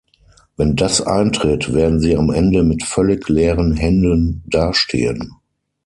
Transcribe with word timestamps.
Wenn 0.57 0.75
das 0.75 0.99
eintritt, 0.99 1.75
werden 1.75 1.99
sie 1.99 2.17
am 2.17 2.31
Ende 2.31 2.63
mit 2.63 2.81
völlig 2.83 3.29
leeren 3.29 3.73
Händen 3.75 4.41
dastehen. 4.47 5.33